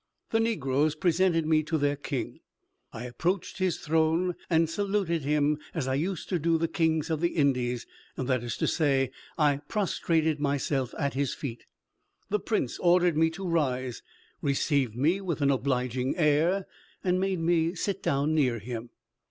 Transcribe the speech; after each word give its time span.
The 0.31 0.39
negroes 0.39 0.95
presented 0.95 1.45
me 1.45 1.61
to 1.61 1.77
their 1.77 1.95
king; 1.95 2.39
I 2.91 3.05
approached 3.05 3.59
his 3.59 3.77
throne, 3.77 4.33
and 4.49 4.67
saluted 4.67 5.21
him 5.21 5.59
as 5.75 5.87
I 5.87 5.93
used 5.93 6.27
to 6.29 6.39
do 6.39 6.57
the 6.57 6.67
kings 6.67 7.11
of 7.11 7.21
the 7.21 7.27
Indies; 7.35 7.85
that 8.15 8.43
is 8.43 8.57
to 8.57 8.65
say, 8.67 9.11
I 9.37 9.57
prostrated 9.57 10.39
myself 10.39 10.95
at 10.97 11.13
his 11.13 11.35
feet. 11.35 11.67
The 12.31 12.39
prince 12.39 12.79
ordered 12.79 13.15
me 13.15 13.29
to 13.29 13.47
rise, 13.47 14.01
received 14.41 14.95
me 14.95 15.21
with 15.21 15.39
an 15.39 15.51
obliging 15.51 16.17
air, 16.17 16.65
and 17.03 17.19
made 17.19 17.39
me 17.41 17.75
sit 17.75 18.01
down 18.01 18.33
near 18.33 18.57
him. 18.57 18.89